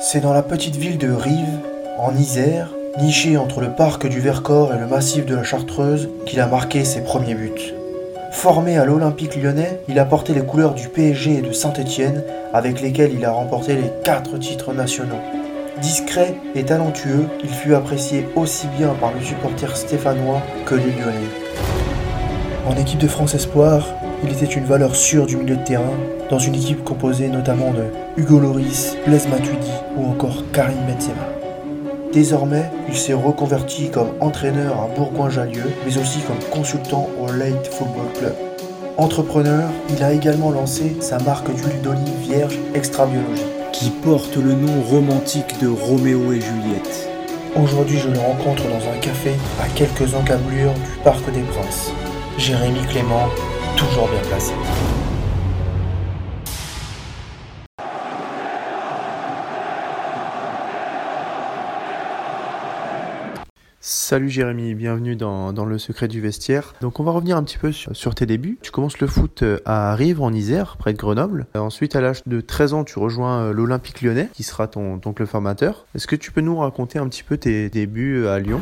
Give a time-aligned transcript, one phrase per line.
[0.00, 1.58] C'est dans la petite ville de Rives,
[1.98, 6.40] en Isère, nichée entre le parc du Vercors et le massif de la Chartreuse, qu'il
[6.40, 7.74] a marqué ses premiers buts.
[8.30, 12.22] Formé à l'Olympique lyonnais, il a porté les couleurs du PSG et de Saint-Étienne,
[12.54, 15.20] avec lesquels il a remporté les quatre titres nationaux.
[15.82, 21.28] Discret et talentueux, il fut apprécié aussi bien par le supporter stéphanois que les lyonnais.
[22.68, 23.84] En équipe de France Espoir,
[24.22, 25.94] il était une valeur sûre du milieu de terrain,
[26.30, 27.84] dans une équipe composée notamment de
[28.20, 31.28] Hugo Loris, Blaise Matuidi ou encore Karim Benzema.
[32.12, 38.06] Désormais, il s'est reconverti comme entraîneur à Bourgoin-Jallieu, mais aussi comme consultant au Late Football
[38.18, 38.34] Club.
[38.96, 44.54] Entrepreneur, il a également lancé sa marque d'huile d'olive vierge extra biologique, qui porte le
[44.54, 47.08] nom romantique de Roméo et Juliette.
[47.62, 49.32] Aujourd'hui, je le rencontre dans un café
[49.62, 51.92] à quelques encablures du Parc des Princes.
[52.38, 53.28] Jérémy Clément,
[53.78, 54.52] toujours bien placé.
[63.80, 66.74] Salut Jérémy, bienvenue dans, dans, le secret du vestiaire.
[66.80, 68.58] Donc on va revenir un petit peu sur, tes débuts.
[68.60, 71.46] Tu commences le foot euh, à Rives en Isère, près de Grenoble.
[71.54, 74.98] Euh, ensuite à l'âge de 13 ans, tu rejoins euh, l'Olympique lyonnais, qui sera ton,
[74.98, 75.86] ton, club formateur.
[75.94, 78.60] Est-ce que tu peux nous raconter un petit peu tes débuts à Lyon?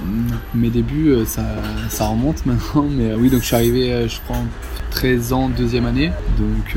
[0.55, 1.47] Mes débuts, ça,
[1.89, 4.37] ça, remonte maintenant, mais oui, donc je suis arrivé, je crois,
[4.91, 6.13] 13 ans, deuxième année.
[6.39, 6.77] Donc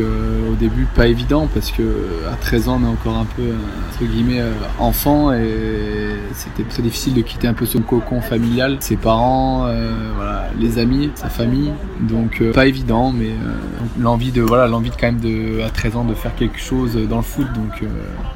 [0.49, 3.51] au début, pas évident, parce que à 13 ans, on est encore un peu,
[3.89, 4.43] entre guillemets,
[4.77, 8.38] enfant, et c'était très difficile de quitter un peu son cocon familial
[8.79, 11.71] ses parents, euh, voilà, les amis, sa famille.
[12.01, 13.53] Donc euh, pas évident, mais euh,
[13.99, 16.95] l'envie de voilà, l'envie de quand même de à 13 ans de faire quelque chose
[17.09, 17.47] dans le foot.
[17.53, 17.83] Donc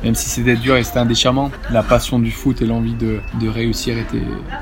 [0.03, 3.19] même si c'était dur et c'était un déchirement, la passion du foot et l'envie de,
[3.39, 4.21] de, réussir était,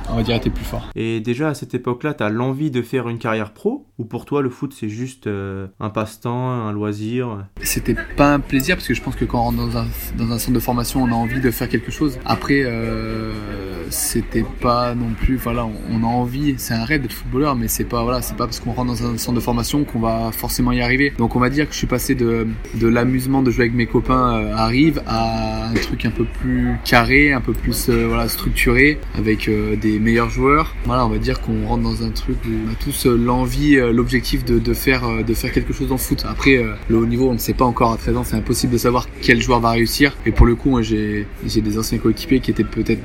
[0.10, 0.90] on va dire, était plus fort.
[0.96, 4.26] Et déjà à cette époque-là, tu as l'envie de faire une carrière pro ou pour
[4.26, 7.46] toi le foot c'est juste un passe-temps, un loisir?
[7.62, 10.32] C'était pas un plaisir parce que je pense que quand on rentre dans un, dans
[10.32, 12.20] un centre de formation, on a envie de faire quelque chose.
[12.26, 12.64] Après
[13.92, 17.84] c'était pas non plus voilà on a envie c'est un rêve d'être footballeur mais c'est
[17.84, 20.72] pas voilà c'est pas parce qu'on rentre dans un centre de formation qu'on va forcément
[20.72, 21.14] y arriver.
[21.18, 23.86] Donc on va dire que je suis passé de, de l'amusement de jouer avec mes
[23.86, 28.08] copains euh, à Rive à un truc un peu plus carré un peu plus euh,
[28.08, 30.76] voilà structuré avec euh, des meilleurs joueurs.
[30.86, 34.46] Voilà on va dire qu'on rentre dans un truc où on a tous l'envie l'objectif
[34.46, 36.26] de, de, faire de faire quelque chose dans le foot.
[36.28, 38.78] Après le haut niveau on ne sait pas encore à 13 ans c'est impossible de
[38.78, 40.16] savoir quel joueur va réussir.
[40.26, 43.02] Et pour le coup j'ai j'ai des anciens coéquipiers qui étaient peut-être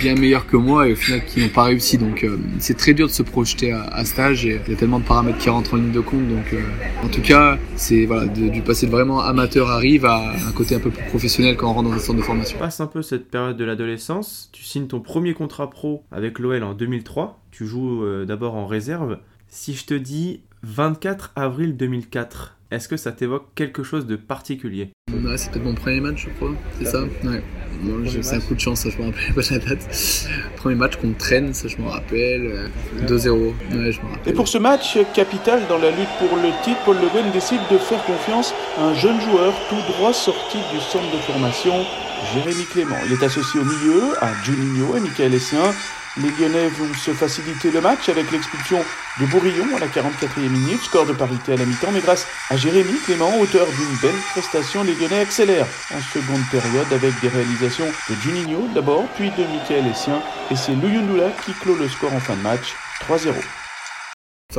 [0.00, 1.98] bien meilleurs que moi et au final qui n'ont pas réussi.
[1.98, 4.78] Donc euh, c'est très dur de se projeter à, à stage et il y a
[4.78, 6.26] tellement de paramètres qui rentrent en ligne de compte.
[6.28, 6.60] Donc euh,
[7.02, 10.80] en tout cas, c'est voilà, du passé de vraiment amateur arrive à un côté un
[10.80, 12.58] peu plus professionnel quand on rentre dans un centre de formation.
[12.58, 14.50] Passe un peu cette période de l'adolescence.
[14.52, 17.40] Tu signes ton premier contrat pro avec l'OL en 2003.
[17.50, 19.18] Tu joues euh, d'abord en réserve.
[19.48, 24.90] Si je te dis 24 avril 2004, est-ce que ça t'évoque quelque chose de particulier
[25.12, 26.52] ouais, C'est peut-être mon premier match, je crois.
[26.78, 27.42] C'est ça Ouais.
[27.82, 30.28] Bon, c'est un coup de chance, ça je me rappelle pas la date.
[30.56, 32.70] Premier match contre traîne, ça je me rappelle.
[33.06, 33.28] 2-0.
[33.28, 33.52] Ouais,
[33.92, 34.32] je me rappelle.
[34.32, 37.60] Et pour ce match capital dans la lutte pour le titre, Paul Le Guen décide
[37.70, 41.74] de faire confiance à un jeune joueur tout droit sorti du centre de formation,
[42.34, 42.96] Jérémy Clément.
[43.06, 45.72] Il est associé au milieu à Juninho et Michael Essien.
[46.18, 48.82] Les Lyonnais vont se faciliter le match avec l'expulsion
[49.20, 52.56] de Bourillon à la 44e minute, score de parité à la mi-temps, mais grâce à
[52.56, 57.88] Jérémy Clément, auteur d'une belle prestation, les Lyonnais accélèrent en seconde période avec des réalisations
[58.08, 62.20] de Juninho d'abord, puis de Michael Essien, et c'est Louyundoula qui clôt le score en
[62.20, 62.74] fin de match,
[63.06, 63.34] 3-0.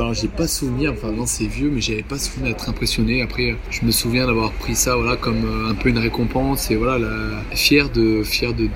[0.00, 3.20] Enfin, j'ai pas souvenir, enfin non c'est vieux, mais j'avais pas souvenir d'être impressionné.
[3.20, 6.76] Après, je me souviens d'avoir pris ça, voilà, comme euh, un peu une récompense et
[6.76, 7.00] voilà,
[7.50, 8.68] fier de fier de,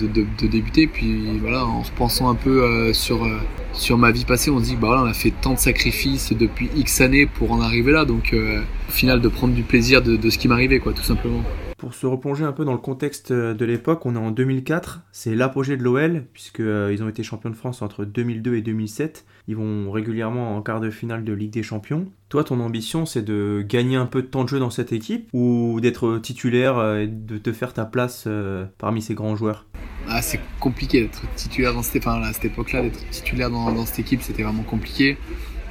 [0.49, 0.89] débuter.
[0.89, 3.39] Puis voilà, en repensant un peu euh, sur euh,
[3.73, 6.69] sur ma vie passée, on se dit bah on a fait tant de sacrifices depuis
[6.75, 10.39] X années pour en arriver là, donc au final de prendre du plaisir de, ce
[10.39, 11.45] qui m'arrivait, quoi, tout simplement.
[11.79, 15.37] Pour se replonger un peu dans le contexte de l'époque, on est en 2004, c'est
[15.37, 19.25] l'apogée de l'OL, puisqu'ils ont été champions de France entre 2002 et 2007.
[19.49, 22.07] Ils vont régulièrement en quart de finale de Ligue des Champions.
[22.29, 25.29] Toi, ton ambition, c'est de gagner un peu de temps de jeu dans cette équipe
[25.33, 29.67] ou d'être titulaire et de te faire ta place euh, parmi ces grands joueurs?
[30.09, 33.99] Ah, C'est compliqué d'être titulaire dans cette, enfin, à cette époque-là, d'être titulaire dans cette
[33.99, 35.17] équipe, c'était vraiment compliqué.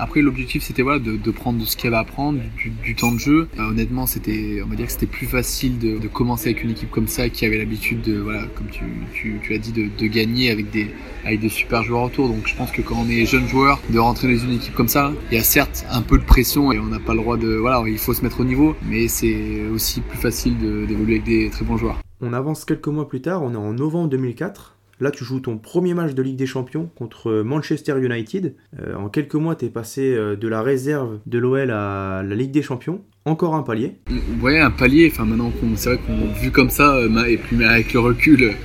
[0.03, 3.47] Après, l'objectif c'était voilà de, prendre ce qu'elle va apprendre, du, du, temps de jeu.
[3.59, 6.89] Euh, honnêtement, c'était, on va dire que c'était plus facile de, commencer avec une équipe
[6.89, 8.83] comme ça qui avait l'habitude de, voilà, comme tu,
[9.13, 10.89] tu, tu as dit, de, gagner avec des,
[11.23, 12.29] avec super joueurs autour.
[12.29, 14.87] Donc, je pense que quand on est jeune joueur, de rentrer dans une équipe comme
[14.87, 17.37] ça, il y a certes un peu de pression et on n'a pas le droit
[17.37, 21.25] de, voilà, il faut se mettre au niveau, mais c'est aussi plus facile d'évoluer avec
[21.25, 21.99] des très bons joueurs.
[22.21, 25.57] On avance quelques mois plus tard, on est en novembre 2004 Là, tu joues ton
[25.57, 28.53] premier match de Ligue des Champions contre Manchester United.
[28.79, 32.35] Euh, en quelques mois, tu es passé euh, de la réserve de l'OL à la
[32.35, 33.01] Ligue des Champions.
[33.23, 33.97] Encore un palier.
[34.41, 35.11] Ouais, un palier.
[35.11, 38.55] Enfin, maintenant, c'est vrai qu'on vu comme ça, euh, et puis avec le recul,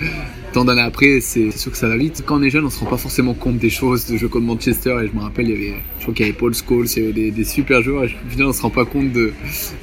[0.56, 2.22] tant d'années après, c'est sûr que ça va vite.
[2.24, 4.46] Quand on est jeune, on se rend pas forcément compte des choses de jeu contre
[4.46, 4.96] Manchester.
[5.04, 7.02] Et je me rappelle, il y avait, je crois qu'il y avait Paul Scholes, il
[7.02, 8.04] y avait des, super joueurs.
[8.04, 9.34] Et au final, on se rend pas compte de,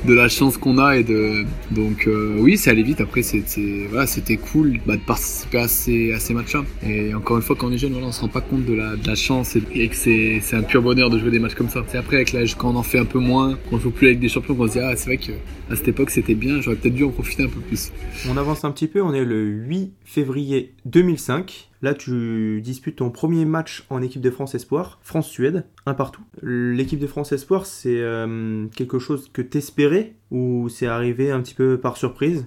[0.06, 0.98] de la chance qu'on a.
[0.98, 3.02] Et de, donc, euh, oui, ça allait vite.
[3.02, 4.08] Après, c'était voilà,
[4.52, 6.64] cool bah, de participer à ces, matchs-là.
[6.88, 8.74] Et encore une fois, quand on est jeune, voilà, on se rend pas compte de
[8.74, 11.84] la, chance et, que c'est un pur bonheur de jouer des matchs comme ça.
[11.88, 14.20] C'est après, avec l'âge, quand on en fait un peu moins, qu'on joue plus avec
[14.20, 15.34] des champions, se dit, ah, c'est vrai qu'à
[15.76, 16.62] cette époque, c'était bien.
[16.62, 17.92] J'aurais peut-être dû en profiter un peu plus.
[18.30, 19.02] On avance un petit peu.
[19.02, 21.70] On est le 8 février 2005.
[21.82, 26.22] Là, tu disputes ton premier match en équipe de France Espoir, France-Suède, un partout.
[26.42, 31.56] L'équipe de France Espoir, c'est euh, quelque chose que t'espérais ou c'est arrivé un petit
[31.56, 32.46] peu par surprise?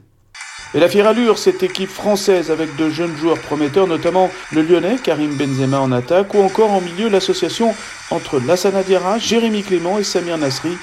[0.75, 4.97] Et la fière allure, cette équipe française avec de jeunes joueurs prometteurs, notamment le Lyonnais
[5.03, 7.75] Karim Benzema en attaque, ou encore en milieu l'association
[8.11, 10.77] entre Lassana Diarra, Jérémy Clément et Samir Nasri,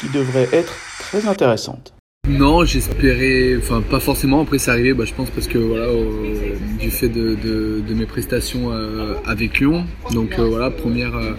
[0.00, 1.94] qui devrait être très intéressante.
[2.28, 4.42] Non, j'espérais, enfin pas forcément.
[4.42, 5.86] Après, c'est arrivé, bah, je pense parce que voilà,
[6.78, 9.86] du fait de, mes prestations euh, avec Lyon.
[10.12, 11.32] Donc euh, voilà, première euh,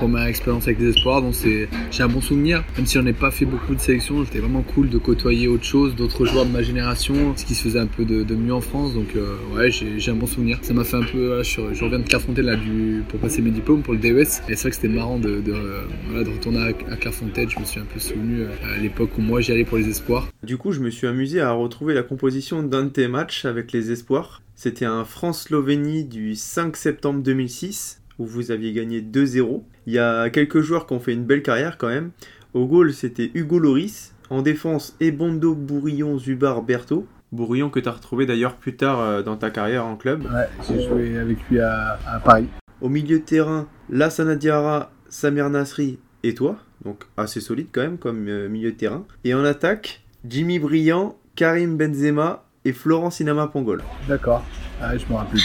[0.00, 2.64] première expérience avec des espoirs, donc c'est j'ai un bon souvenir.
[2.78, 5.64] Même si on n'est pas fait beaucoup de sélections, c'était vraiment cool de côtoyer autre
[5.64, 8.62] chose, d'autres joueurs de ma génération, ce qui se faisait un peu de, mieux en
[8.62, 8.94] France.
[8.94, 9.14] Donc
[9.54, 10.58] ouais, j'ai un bon souvenir.
[10.62, 13.82] Ça m'a fait un peu, je, reviens de Clairefontaine là du, pour passer mes diplômes
[13.82, 14.08] pour le DES.
[14.48, 17.50] Et c'est vrai que c'était marrant de, de, retourner à, à Clairefontaine.
[17.50, 18.44] Je me suis un peu souvenu
[18.74, 20.28] à l'époque où moi j'y allais pour les espoirs.
[20.42, 23.70] Du coup, je me suis amusé à retrouver la composition d'un de tes matchs avec
[23.72, 24.40] les espoirs.
[24.54, 29.62] C'était un France-Slovénie du 5 septembre 2006 où vous aviez gagné 2-0.
[29.86, 32.10] Il y a quelques joueurs qui ont fait une belle carrière quand même.
[32.54, 34.14] Au goal, c'était Hugo Loris.
[34.28, 37.06] En défense, Ebondo, Bourillon, Zubar, Berthaud.
[37.32, 40.22] Bourillon que tu as retrouvé d'ailleurs plus tard euh, dans ta carrière en club.
[40.24, 42.46] Ouais, j'ai joué avec lui à, Paris.
[42.80, 46.58] Au milieu de terrain, Lassana Diarra, Samir Nasri et toi.
[46.84, 49.06] Donc assez solide quand même comme euh, milieu de terrain.
[49.24, 53.82] Et en attaque, Jimmy Briand, Karim Benzema et Florent Sinama Pongol.
[54.08, 54.44] D'accord,
[54.82, 55.40] ah, je me rappelle.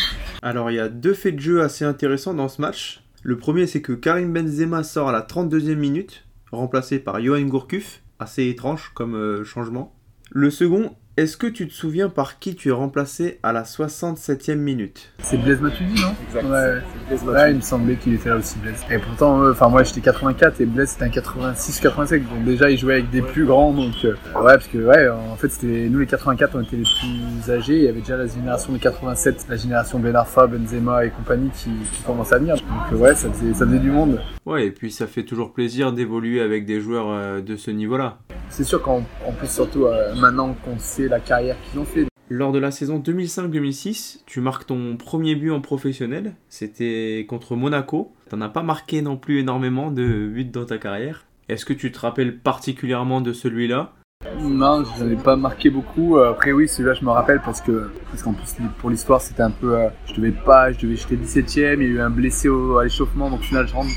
[0.46, 3.04] Alors il y a deux faits de jeu assez intéressants dans ce match.
[3.24, 8.04] Le premier c'est que Karim Benzema sort à la 32e minute, remplacé par Johan Gourcuff,
[8.20, 9.96] assez étrange comme euh, changement.
[10.30, 14.56] Le second est-ce que tu te souviens par qui tu es remplacé à la 67e
[14.56, 15.14] minute?
[15.20, 16.14] C'est Blaise Matuidi, non?
[16.28, 17.26] Exact.
[17.26, 18.84] Ouais, il me semblait qu'il était là aussi, Blaise.
[18.92, 21.22] Et pourtant, euh, enfin, moi j'étais 84 et Blaise c'était un
[21.54, 22.24] 86-85.
[22.28, 23.72] Donc déjà, il jouait avec des plus grands.
[23.72, 26.84] Donc, euh, ouais, parce que, ouais, en fait, c'était nous les 84, on était les
[26.84, 27.78] plus âgés.
[27.78, 31.50] Il y avait déjà la génération des 87, la génération Ben Arfa, Benzema et compagnie
[31.52, 32.56] qui, qui commençait à venir.
[32.56, 34.20] Donc, euh, ouais, ça faisait, ça faisait du monde.
[34.46, 38.18] Ouais, et puis ça fait toujours plaisir d'évoluer avec des joueurs de ce niveau-là.
[38.50, 39.02] C'est sûr qu'en
[39.40, 39.88] plus, surtout
[40.20, 42.06] maintenant qu'on sait la carrière qu'ils ont fait.
[42.30, 46.34] Lors de la saison 2005-2006, tu marques ton premier but en professionnel.
[46.50, 48.14] C'était contre Monaco.
[48.30, 51.26] T'en as pas marqué non plus énormément de buts dans ta carrière.
[51.50, 53.94] Est-ce que tu te rappelles particulièrement de celui-là?
[54.42, 56.18] Non, je n'en ai pas marqué beaucoup.
[56.18, 59.52] Après oui, celui-là je me rappelle parce que parce qu'en plus pour l'histoire c'était un
[59.52, 62.50] peu, euh, je devais pas, je devais j'étais 17ème, il y a eu un blessé
[62.50, 63.92] au, à l'échauffement, donc au final je rentre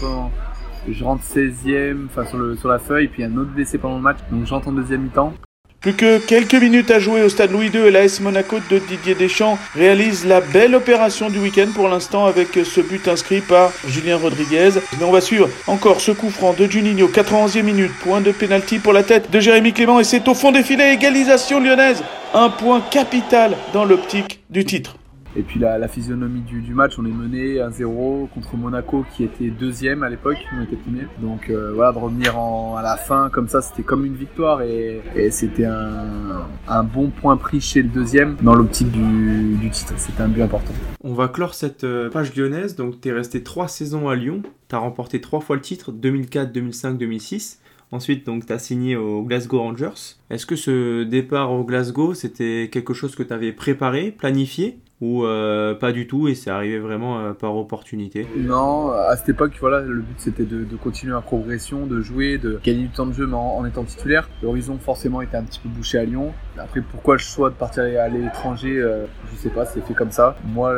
[0.87, 4.03] je rentre 16ème, enfin sur, le, sur la feuille, puis un autre blessé pendant le
[4.03, 5.33] match, donc j'entre en deuxième mi-temps.
[5.81, 9.15] Plus que quelques minutes à jouer au stade Louis II et l'AS Monaco de Didier
[9.15, 14.17] Deschamps réalise la belle opération du week-end pour l'instant avec ce but inscrit par Julien
[14.17, 14.71] Rodriguez.
[14.99, 18.81] Mais on va suivre encore ce coup franc de Juninho, 91e minute, point de pénalty
[18.81, 22.03] pour la tête de Jérémy Clément et c'est au fond des filets, égalisation lyonnaise.
[22.35, 24.98] Un point capital dans l'optique du titre.
[25.39, 30.03] Et puis la, physionomie du, match, on est mené 1-0 contre Monaco qui était deuxième
[30.03, 31.07] à l'époque, on était premier.
[31.21, 35.01] Donc euh, voilà, de revenir à la fin comme ça, c'était comme une victoire et,
[35.31, 39.95] c'était un, bon point pris chez le deuxième dans l'optique du, titre.
[39.97, 40.73] C'était un but important.
[41.05, 42.75] On va clore cette euh, page lyonnaise.
[42.75, 45.93] Donc tu es resté trois saisons à Lyon, tu as remporté trois fois le titre,
[45.93, 47.61] 2004, 2005, 2006.
[47.91, 50.17] Ensuite, donc, tu as signé au Glasgow Rangers.
[50.29, 54.79] Est-ce que ce départ au Glasgow, c'était quelque chose que tu avais préparé, planifié?
[55.01, 59.29] Ou euh, pas du tout et c'est arrivé vraiment euh, par opportunité Non, à cette
[59.29, 63.07] époque, voilà, le but c'était de, continuer la progression, de jouer, de gagner du temps
[63.07, 64.29] de jeu mais en, étant titulaire.
[64.43, 66.33] L'horizon forcément était un petit peu bouché à Lyon.
[66.59, 70.11] Après, pourquoi le choix de partir à l'étranger, euh, je sais pas, c'est fait comme
[70.11, 70.37] ça.
[70.45, 70.75] Moi,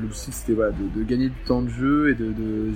[0.00, 2.32] l'objectif c'était voilà, de, gagner du temps de jeu et de,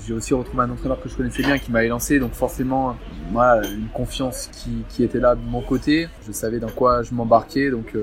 [0.06, 2.96] j'ai aussi retrouvé un entraîneur que je connaissais bien qui m'avait lancé, donc forcément,
[3.32, 6.08] voilà, une confiance qui, qui, était là de mon côté.
[6.26, 7.96] Je savais dans quoi je m'embarquais, donc,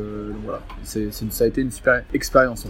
[0.43, 2.65] voilà, c'est, ça a été une super expérience.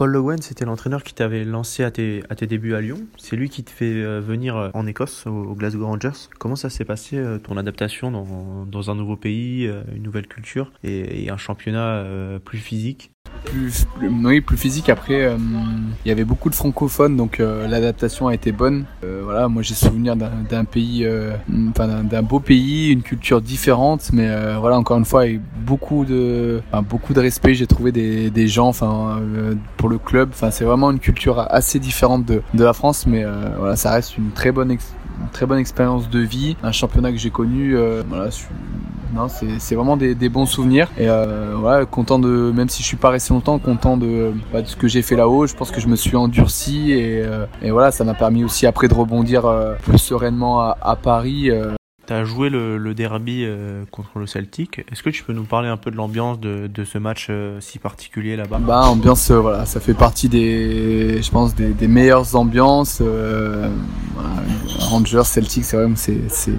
[0.00, 3.06] Paul Le c'était l'entraîneur qui t'avait lancé à tes, à tes débuts à Lyon.
[3.18, 6.28] C'est lui qui te fait euh, venir euh, en Écosse, au, Glasgow Rangers.
[6.38, 10.72] Comment ça s'est passé, euh, ton adaptation dans, dans, un nouveau pays, une nouvelle culture
[10.84, 12.02] et, un championnat
[12.42, 13.12] plus physique?
[13.44, 14.88] Plus, oui, plus physique.
[14.88, 15.36] Après, euh,
[16.04, 18.84] il y avait beaucoup de francophones, donc euh, l'adaptation a été bonne.
[19.04, 21.06] Euh, voilà, moi j'ai souvenir d'un pays,
[21.70, 24.28] enfin d'un beau pays, une culture différente, mais
[24.58, 27.54] voilà, encore une fois, avec beaucoup de, beaucoup de respect.
[27.54, 29.20] J'ai trouvé des, des gens, enfin,
[29.76, 30.30] pour le club.
[30.32, 33.24] Enfin, c'est vraiment une culture assez différente de, de la France, mais
[33.58, 34.70] voilà, ça reste une très bonne
[35.20, 37.76] une très bonne expérience de vie, un championnat que j'ai connu.
[38.08, 38.30] voilà,
[39.14, 40.88] non, c'est vraiment des, bons souvenirs.
[40.96, 44.62] Et euh, voilà, content de, même si je suis pas resté longtemps, content de, bah,
[44.62, 45.46] de ce que j'ai fait là-haut.
[45.46, 48.66] Je pense que je me suis endurci et, euh, et voilà, ça m'a permis aussi
[48.66, 51.50] après de rebondir euh, plus sereinement à, à Paris.
[52.10, 53.46] Tu as joué le, derby
[53.92, 54.80] contre le Celtic.
[54.90, 58.34] Est-ce que tu peux nous parler un peu de l'ambiance de, ce match si particulier
[58.34, 58.58] là-bas?
[58.58, 63.00] Bah ambiance, voilà, ça fait partie des, je pense des, meilleures ambiances.
[64.78, 66.52] Rangers, Celtic, c'est vrai, c'est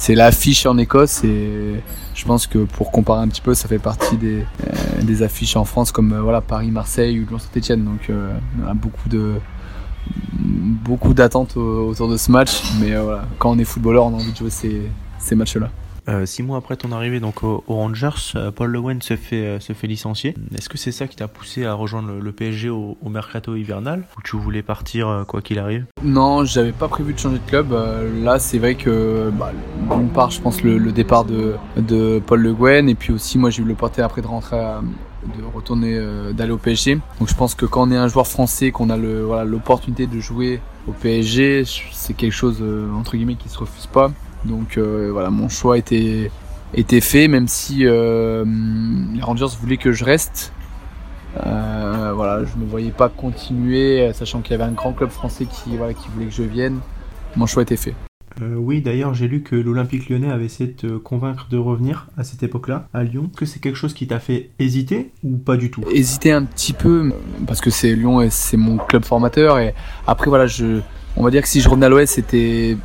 [0.00, 1.82] c'est l'affiche en Écosse et
[2.14, 5.66] je pense que pour comparer un petit peu, ça fait partie des, euh, affiches en
[5.66, 7.84] France comme euh, voilà Paris, Marseille ou Lyon-Saint-Etienne.
[7.84, 8.32] Donc euh,
[8.64, 9.34] on a beaucoup de
[10.32, 14.32] beaucoup d'attentes autour de ce match, mais voilà, quand on est footballeur, on a envie
[14.32, 14.82] de jouer ces,
[15.18, 15.70] ces matchs-là.
[16.08, 19.60] Euh, six mois après ton arrivée donc aux, Rangers, euh, Paul Le se fait, euh,
[19.60, 20.34] se fait licencier.
[20.56, 24.22] Est-ce que c'est ça qui t'a poussé à rejoindre le, PSG au, mercato hivernal ou
[24.22, 25.86] tu voulais partir quoi qu'il arrive?
[26.02, 27.74] Non, j'avais pas prévu de changer de club.
[28.22, 29.52] là, c'est vrai que bah,
[29.90, 33.38] d'une part, je pense le, le départ de, de Paul Le Guen et puis aussi
[33.38, 34.56] moi j'ai eu l'opportunité après de rentrer
[35.24, 36.00] de retourner
[36.32, 36.98] d'aller au PSG.
[37.18, 40.06] Donc je pense que quand on est un joueur français, qu'on a le voilà l'opportunité
[40.06, 42.62] de jouer au PSG, c'est quelque chose
[42.94, 44.10] entre guillemets qui se refuse pas.
[44.44, 46.30] Donc euh, voilà, mon choix était,
[46.74, 48.44] était fait, même si euh,
[49.12, 50.52] les Rangers voulaient que je reste.
[51.46, 55.46] Euh, voilà, je ne voyais pas continuer, sachant qu'il y avait un grand club français
[55.46, 56.80] qui, voilà, qui voulait que je vienne.
[57.36, 57.94] Mon choix était fait.
[58.56, 62.24] Oui, d'ailleurs, j'ai lu que l'Olympique lyonnais avait essayé de te convaincre de revenir à
[62.24, 63.30] cette époque-là, à Lyon.
[63.36, 65.82] Que c'est quelque chose qui t'a fait hésiter ou pas du tout?
[65.92, 67.12] Hésiter un petit peu,
[67.46, 69.58] parce que c'est Lyon et c'est mon club formateur.
[69.58, 69.74] Et
[70.06, 70.80] après, voilà, je,
[71.16, 72.76] on va dire que si je revenais à l'Ouest, c'était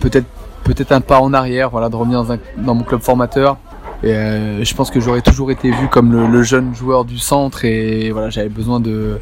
[0.00, 2.24] peut-être un pas en arrière, voilà, de revenir
[2.56, 3.58] dans, mon club formateur.
[4.02, 7.64] Et euh, je pense que j'aurais toujours été vu comme le, jeune joueur du centre
[7.64, 9.18] et voilà, j'avais besoin de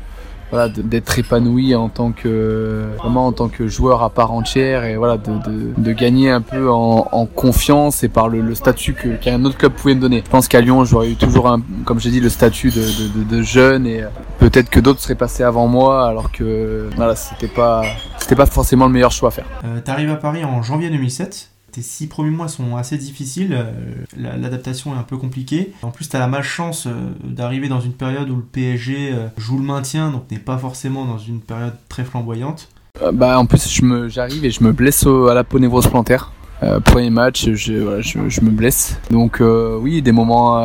[0.53, 4.97] voilà d'être épanoui en tant que vraiment en tant que joueur à part entière et
[4.97, 5.33] voilà de,
[5.77, 9.57] de, gagner un peu en, en, confiance et par le, le statut que qu'un autre
[9.57, 10.23] club pouvait me donner.
[10.25, 13.43] Je pense qu'à Lyon j'aurais eu toujours un comme j'ai dit le statut de, de,
[13.43, 14.05] jeune et
[14.39, 17.83] peut-être que d'autres seraient passés avant moi alors que voilà c'était pas
[18.19, 19.47] c'était pas forcément le meilleur choix à faire.
[19.65, 23.73] Euh, T'arrives à Paris en janvier 2007 tes six premiers mois sont assez difficiles, euh,
[24.17, 25.73] l'adaptation est un peu compliquée.
[25.83, 26.91] En plus, tu as la malchance euh,
[27.25, 31.07] d'arriver dans une période où le PSG euh, joue le maintien, donc n'es pas forcément
[31.07, 32.69] dans une période très flamboyante.
[33.12, 36.31] bah, en plus, j'arrive et je me blesse à la peau névrose plantaire.
[36.85, 37.73] premier match, je,
[38.43, 38.99] me blesse.
[39.11, 40.61] Donc oui, des moments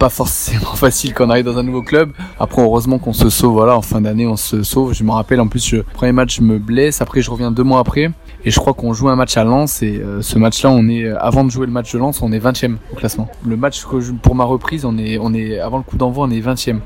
[0.00, 2.10] pas forcément faciles quand on arrive dans un nouveau club.
[2.40, 3.52] Après, heureusement qu'on se sauve.
[3.52, 4.94] Voilà, en fin d'année, on se sauve.
[4.94, 7.00] Je me rappelle, en plus, premier match, je me blesse.
[7.00, 8.10] Après, je reviens deux mois après.
[8.44, 11.08] Et je crois qu'on joue un match à Lens et euh, ce match-là, on est
[11.08, 13.28] avant de jouer le match de Lens, on est 20e au classement.
[13.44, 16.30] Le match que pour ma reprise, on est on est avant le coup d'envoi, on
[16.30, 16.78] est 20e.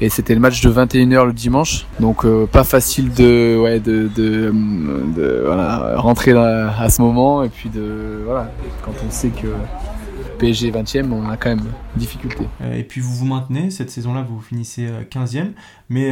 [0.00, 4.10] Et c'était le match de 21h le dimanche, donc euh, pas facile de ouais de
[4.14, 4.52] de,
[5.16, 8.50] de voilà, rentrer à ce moment et puis de voilà
[8.84, 9.46] quand on sait que
[10.38, 12.46] PSG 20e, on a quand même difficulté.
[12.60, 15.52] Euh, et puis vous vous maintenez, cette saison-là vous finissez 15e,
[15.88, 16.10] mais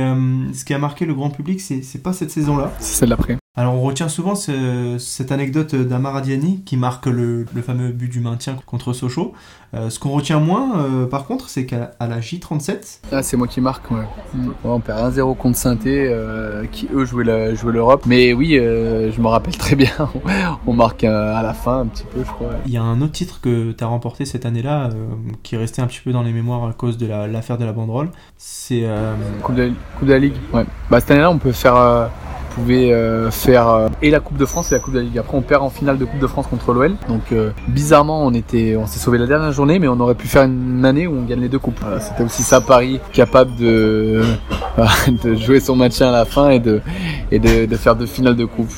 [0.54, 2.73] ce qui a marqué le grand public, c'est pas cette saison-là.
[2.78, 3.37] C'est celle d'après.
[3.56, 8.56] Alors on retient souvent cette anecdote d'Amar Adiani qui marque le, fameux but du maintien
[8.66, 9.32] contre Sochaux.
[9.75, 12.99] Euh, ce qu'on retient moins euh, par contre c'est qu'à la J37...
[13.12, 14.06] Ah c'est moi qui marque, ouais.
[14.34, 14.50] Mm.
[14.64, 18.02] on perd 1-0 contre saint euh, qui eux jouaient l'Europe.
[18.06, 20.11] Mais oui, je me rappelle très bien,
[20.66, 22.50] on marque à la fin un petit peu je crois.
[22.66, 24.90] Il y a un autre titre que tu as remporté cette année-là
[25.44, 27.73] qui est resté un petit peu dans les mémoires à cause de l'affaire de la
[27.73, 28.11] banderole.
[28.37, 28.84] C'est...
[29.44, 30.66] Coupe, de, la Ligue, ouais.
[30.90, 32.11] Bah cette année-là on peut faire
[32.54, 35.18] pouvait euh, faire euh, et la Coupe de France et la Coupe de la Ligue.
[35.18, 36.96] Après, on perd en finale de Coupe de France contre l'OL.
[37.08, 40.84] Donc, euh, bizarrement, on s'est sauvé la dernière journée, mais on aurait pu faire une
[40.84, 41.80] année où on gagne les deux coupes.
[42.00, 44.23] C'était aussi ça Paris, capable de,
[45.34, 46.80] jouer son match à la fin et de,
[47.76, 48.73] faire deux finales de coupe.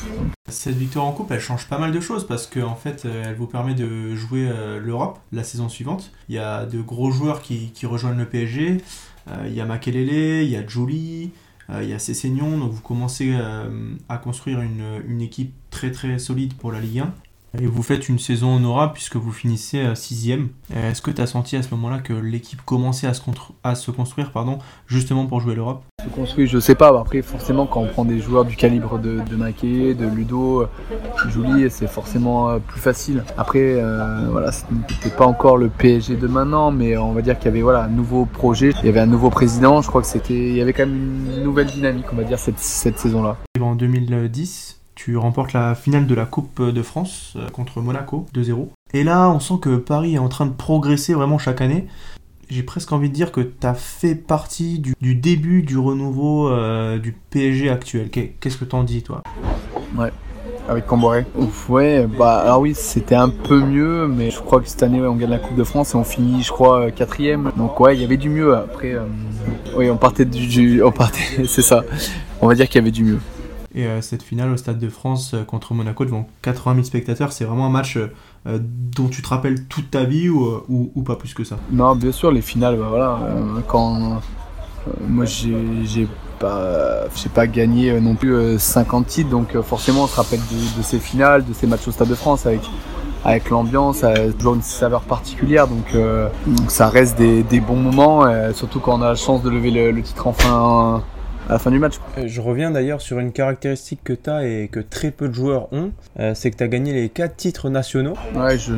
[0.49, 3.35] Cette victoire en coupe, elle change pas mal de choses parce qu'en en fait, elle
[3.35, 4.49] vous permet de jouer
[4.81, 6.11] l'Europe la saison suivante.
[6.29, 8.77] Il y a de gros joueurs qui, qui rejoignent le PSG.
[9.45, 11.31] Il y a Makelele, il y a Julie,
[11.69, 16.53] il y a Cessignon, donc vous commencez euh, à construire une, équipe très très solide
[16.53, 17.13] pour la Ligue 1.
[17.59, 20.49] Et vous faites une saison honorable puisque vous finissez euh, sixième.
[20.75, 23.73] Est-ce que tu as senti à ce moment-là que l'équipe commençait à se, contre- à
[23.73, 25.83] se construire pardon, justement pour jouer l'Europe?
[26.03, 26.89] Se construit, je sais pas.
[26.99, 30.67] Après, forcément, quand on prend des joueurs du calibre de, de Naké, de Ludo, euh,
[31.29, 33.23] Julie, c'est forcément euh, plus facile.
[33.37, 37.45] Après, euh, voilà, c'était pas encore le PSG de maintenant, mais on va dire qu'il
[37.45, 39.81] y avait voilà un nouveau projet, il y avait un nouveau président.
[39.81, 42.37] Je crois que c'était, il y avait quand même une nouvelle dynamique, on va dire
[42.39, 43.37] cette, cette saison-là.
[43.59, 48.67] En 2010, tu remportes la finale de la Coupe de France euh, contre Monaco 2-0.
[48.95, 51.85] Et là, on sent que Paris est en train de progresser vraiment chaque année.
[52.49, 56.97] J'ai presque envie de dire que tu as fait partie du, début du renouveau euh,
[56.97, 58.09] du PSG actuel.
[58.09, 59.21] Qu'est- Qu'est-ce que t'en dis, toi?
[60.67, 61.25] Avec Camboré?
[61.69, 65.07] Ouais, bah alors oui, c'était un peu mieux, mais je crois que cette année, ouais,
[65.07, 67.51] on gagne la Coupe de France et on finit, je crois, euh, quatrième.
[67.55, 68.55] Donc ouais, il y avait du mieux.
[68.55, 68.95] Après,
[69.77, 71.83] oui, on partait du, du- on partait, c'est ça.
[72.41, 73.19] On va dire qu'il y avait du mieux.
[73.77, 77.31] Et euh, cette finale au Stade de France euh, contre Monaco devant 80 000 spectateurs,
[77.31, 81.35] c'est vraiment un match euh, dont tu te rappelles toute ta vie ou, pas plus
[81.35, 81.57] que ça?
[81.71, 83.19] Non, bien sûr, les finales, bah voilà,
[83.67, 84.19] quand
[85.07, 86.07] moi j'ai
[86.39, 87.03] pas,
[87.35, 91.45] pas gagné non plus euh, 50 titres, donc forcément on se rappelle de, ces finales,
[91.45, 92.61] de ces matchs au Stade de France avec
[93.25, 95.95] avec l'ambiance, ça a toujours une saveur particulière, donc,
[96.69, 100.01] ça reste des, bons moments, surtout quand on a la chance de lever le, le
[100.01, 101.03] titre enfin
[101.47, 101.95] à la fin du match.
[102.17, 105.33] Euh, Je reviens d'ailleurs sur une caractéristique que tu as et que très peu de
[105.33, 108.13] joueurs ont, euh, c'est que tu as gagné les 4 titres nationaux.
[108.35, 108.73] Ouais, je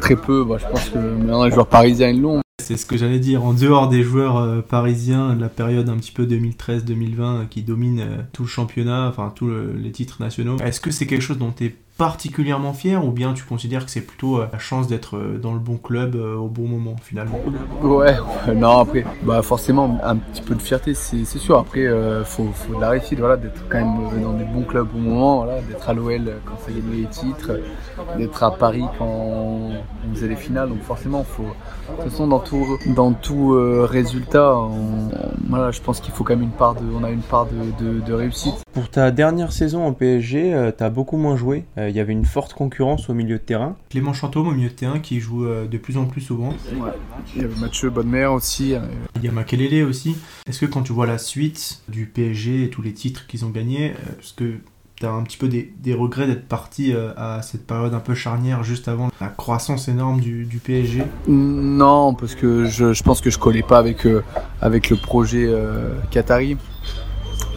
[0.00, 2.40] très peu, bah, je pense que maintenant les joueurs parisiens ils l'ont.
[2.60, 5.96] C'est ce que j'allais dire, en dehors des joueurs euh, parisiens de la période un
[5.96, 10.16] petit peu 2013-2020 euh, qui dominent euh, tout le championnat, enfin tous le- les titres
[10.20, 13.84] nationaux, est-ce que c'est quelque chose dont tu es particulièrement fier ou bien tu considères
[13.84, 16.66] que c'est plutôt euh, la chance d'être euh, dans le bon club euh, au bon
[16.68, 17.38] moment finalement?
[17.82, 18.16] Ouais,
[18.54, 21.58] non après, bah forcément un petit peu de fierté, c'est sûr.
[21.58, 24.62] Après, euh, faut, faut de la réussite, voilà, d'être quand même euh, dans des bons
[24.62, 27.50] clubs au moment, voilà, d'être à l'OL quand ça gagne les titres,
[28.16, 30.68] d'être à Paris quand on faisait les finales.
[30.68, 35.10] Donc forcément, faut, de toute façon, dans tout, dans tout euh, résultat, on-
[35.48, 37.84] voilà, je pense qu'il faut quand même une part de, on a une part de,
[37.84, 38.54] de, de réussite.
[38.72, 41.64] Pour ta dernière saison au PSG, tu as beaucoup moins joué.
[41.88, 43.76] Euh, Il y avait une forte concurrence au milieu de terrain.
[43.90, 46.54] Clément Chantôme au milieu de terrain qui joue euh, de plus en plus souvent.
[47.34, 48.74] Il y avait Mathieu Bonnemère aussi.
[48.74, 48.80] euh,
[49.16, 50.16] Il y a Makelele aussi.
[50.46, 53.50] Est-ce que quand tu vois la suite du PSG et tous les titres qu'ils ont
[53.50, 54.54] gagnés, euh, est-ce que
[54.96, 58.00] tu as un petit peu des, des regrets d'être parti euh, à cette période un
[58.00, 63.02] peu charnière juste avant la croissance énorme du, du PSG Non, parce que je, je
[63.04, 64.24] pense que je collais pas avec, euh,
[64.60, 66.56] avec le projet euh, Qatari.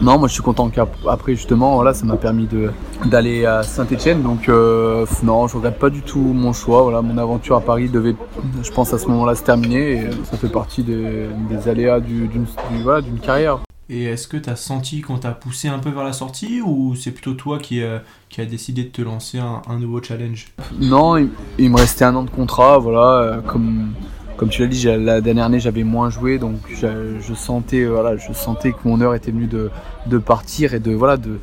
[0.00, 2.70] Non, moi je suis content qu'après justement, voilà, ça m'a permis de
[3.06, 4.22] d'aller à Saint-Etienne.
[4.22, 6.82] Donc euh, non, je regrette pas du tout mon choix.
[6.82, 8.16] Voilà, mon aventure à Paris devait,
[8.62, 9.92] je pense à ce moment-là, se terminer.
[9.92, 13.58] Et ça fait partie des, des aléas du- d'une du- voilà, d'une carrière.
[13.88, 16.94] Et est-ce que tu as senti qu'on t'a poussé un peu vers la sortie ou
[16.96, 17.98] c'est plutôt toi qui, euh,
[18.30, 20.46] qui a décidé de te lancer un, un nouveau challenge?
[20.80, 23.92] Non, il, il me restait un an de contrat, voilà, euh, comme
[24.36, 28.16] comme tu l'as dit, la dernière année j'avais moins joué, donc je, sentais, euh, voilà,
[28.16, 31.38] je sentais que mon heure était venue de, partir et de voilà de,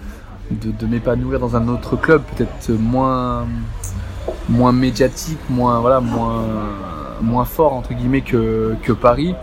[0.52, 3.48] de, m'épanouir dans un autre club, peut-être moins
[4.48, 6.46] moins médiatique, moins voilà, moins
[7.22, 9.36] moins fort entre guillemets que, que Paris,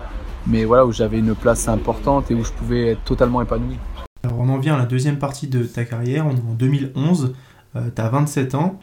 [0.47, 3.77] mais voilà où j'avais une place importante et où je pouvais être totalement épanoui.
[4.25, 7.35] Alors on en vient à la deuxième partie de ta carrière, on est en 2011,
[7.75, 8.81] tu as 27 ans.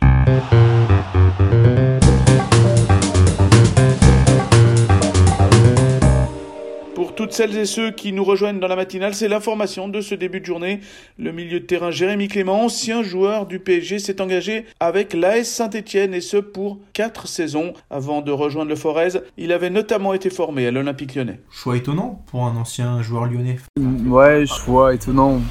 [7.33, 10.39] Toutes celles et ceux qui nous rejoignent dans la matinale, c'est l'information de ce début
[10.39, 10.81] de journée.
[11.17, 16.13] Le milieu de terrain Jérémy Clément, ancien joueur du PSG, s'est engagé avec l'AS Saint-Etienne
[16.13, 17.73] et ce pour 4 saisons.
[17.89, 21.39] Avant de rejoindre le Forez, il avait notamment été formé à l'Olympique lyonnais.
[21.49, 23.57] Choix étonnant pour un ancien joueur lyonnais.
[24.05, 25.41] Ouais, je vois étonnant.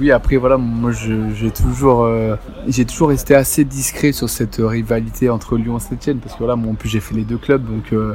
[0.00, 2.36] Oui, après voilà, moi j'ai toujours, euh,
[2.68, 6.56] j'ai toujours resté assez discret sur cette rivalité entre Lyon et Saint-Etienne parce que voilà,
[6.56, 8.14] moi en plus j'ai fait les deux clubs, donc euh,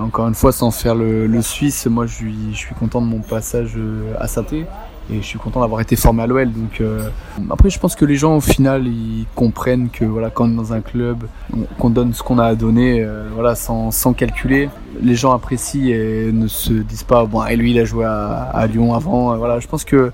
[0.00, 2.14] encore une fois sans faire le, Suisse, moi je
[2.52, 6.22] suis, content de mon passage euh, à saint et je suis content d'avoir été formé
[6.22, 6.50] à l'OL.
[6.50, 7.08] Donc euh,
[7.50, 10.56] après, je pense que les gens au final ils comprennent que voilà, quand on est
[10.56, 14.14] dans un club, on- qu'on donne ce qu'on a à donner, euh, voilà, sans, sans
[14.14, 14.70] calculer.
[15.02, 18.48] Les gens apprécient et ne se disent pas bon, et lui il a joué à,
[18.54, 19.36] à Lyon avant.
[19.36, 20.10] Voilà, je pense que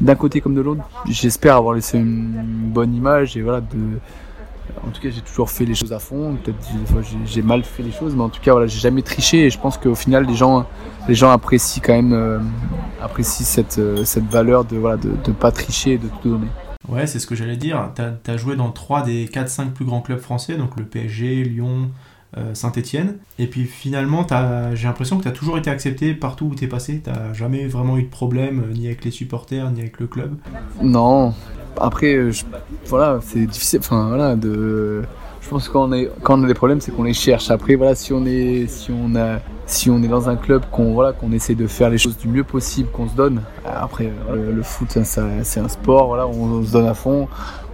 [0.00, 2.32] d'un côté comme de l'autre, j'espère avoir laissé une
[2.72, 3.98] bonne image et voilà de.
[4.86, 6.36] En tout cas, j'ai toujours fait les choses à fond.
[6.42, 9.02] Peut-être des fois j'ai- mal fait les choses, mais en tout cas voilà, j'ai jamais
[9.02, 10.66] triché et je pense qu'au final les gens,
[11.08, 12.38] les gens apprécient quand même, euh,
[13.02, 16.48] apprécient cette euh, cette valeur de voilà de, de pas tricher et de tout donner.
[16.88, 17.92] Ouais, c'est ce que j'allais dire.
[17.94, 21.90] Tu as, joué dans 3 des 4-5 plus grands clubs français, donc le PSG, Lyon,
[22.36, 23.16] euh, Saint-Etienne.
[23.38, 24.26] Et puis finalement,
[24.74, 27.02] j'ai l'impression que tu as toujours été accepté partout où tu es passé.
[27.04, 30.36] Tu jamais vraiment eu de problème, euh, ni avec les supporters, ni avec le club.
[30.82, 31.34] Non,
[31.78, 32.44] après, je-
[32.86, 33.80] voilà, c'est difficile.
[33.80, 35.02] Enfin, voilà, de.
[35.42, 37.50] Je pense que quand on, quand on a des problèmes, c'est qu'on les cherche.
[37.50, 40.92] Après, voilà, si on est, si on a, si on est dans un club, qu'on
[40.92, 43.42] voilà, qu'on essaie de faire les choses du mieux possible, qu'on se donne.
[43.66, 46.06] Après, le, le foot, c'est un sport.
[46.08, 47.26] Voilà, on, se donne à fond.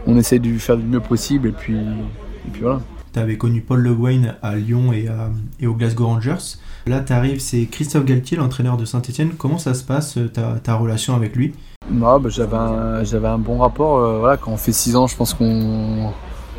[0.06, 2.80] On essaie de faire du mieux possible et puis, et puis voilà.
[3.12, 5.30] Tu avais connu Paul Le Guen à Lyon et, à-
[5.66, 6.56] au Glasgow Rangers.
[6.87, 9.30] Là, tu arrives, c'est Christophe Galtier, l'entraîneur de Saint-Etienne.
[9.37, 10.28] Comment ça se passe, euh,
[10.62, 11.52] ta relation avec lui?
[11.90, 13.99] Non, bah, j'avais un, j'avais un bon rapport.
[13.99, 16.11] euh, voilà, quand on fait 6 ans, je pense qu'on